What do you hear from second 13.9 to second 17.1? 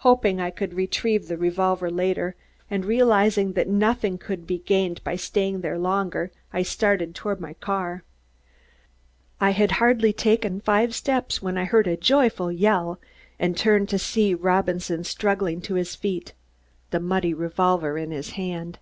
see Robinson struggling to his feet, the